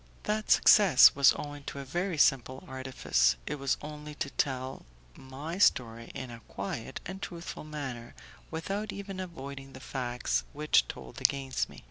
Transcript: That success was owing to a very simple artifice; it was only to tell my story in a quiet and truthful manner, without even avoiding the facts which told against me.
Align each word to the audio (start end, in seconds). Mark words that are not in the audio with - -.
That 0.23 0.49
success 0.49 1.13
was 1.13 1.31
owing 1.35 1.63
to 1.65 1.77
a 1.77 1.85
very 1.85 2.17
simple 2.17 2.63
artifice; 2.67 3.35
it 3.45 3.59
was 3.59 3.77
only 3.83 4.15
to 4.15 4.31
tell 4.31 4.83
my 5.15 5.59
story 5.59 6.09
in 6.15 6.31
a 6.31 6.41
quiet 6.47 6.99
and 7.05 7.21
truthful 7.21 7.63
manner, 7.65 8.15
without 8.49 8.91
even 8.91 9.19
avoiding 9.19 9.73
the 9.73 9.79
facts 9.79 10.43
which 10.53 10.87
told 10.87 11.21
against 11.21 11.69
me. 11.69 11.79